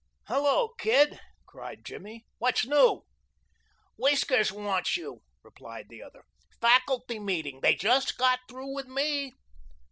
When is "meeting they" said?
7.19-7.75